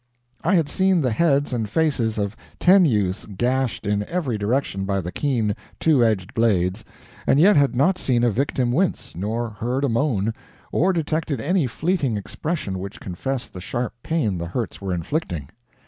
[0.43, 4.99] I had seen the heads and faces of ten youths gashed in every direction by
[4.99, 6.83] the keen two edged blades,
[7.27, 10.33] and yet had not seen a victim wince, nor heard a moan,
[10.71, 15.49] or detected any fleeting expression which confessed the sharp pain the hurts were inflicting.